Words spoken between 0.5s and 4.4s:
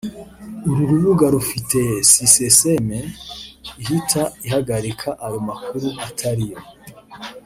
uru rubuga rufite sysyem ihita